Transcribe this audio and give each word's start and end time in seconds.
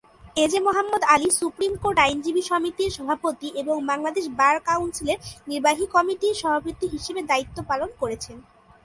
এ, 0.35 0.45
J, 0.47 0.59
Mohammad 0.59 1.03
Ali 1.13 1.29
supreme 1.39 1.73
court 1.81 1.97
আইনজীবী 1.99 2.41
সমিতির 2.41 2.95
সভাপতি 2.97 3.47
এবং 3.55 3.75
বাংলাদেশ 3.85 4.25
বার 4.39 4.55
কাউন্সিলের 4.59 5.19
নির্বাহী 5.47 5.85
কমিটির 5.85 6.39
সভাপতি 6.41 6.85
হিসাবে 6.87 7.21
দায়িত্ব 7.21 7.57
পালন 7.67 7.89
করেছেন। 7.99 8.37